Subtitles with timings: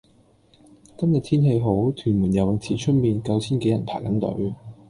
[0.97, 4.51] 今日天氣好，屯門游泳池出面九千幾人排緊隊。